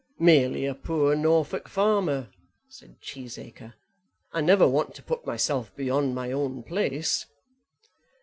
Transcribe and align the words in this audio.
"Merely 0.17 0.65
a 0.65 0.73
poor 0.73 1.15
Norfolk 1.15 1.67
farmer," 1.69 2.29
said 2.67 2.99
Cheesacre. 3.01 3.75
"I 4.33 4.41
never 4.41 4.67
want 4.67 4.95
to 4.95 5.03
put 5.03 5.27
myself 5.27 5.75
beyond 5.75 6.15
my 6.15 6.31
own 6.31 6.63
place. 6.63 7.27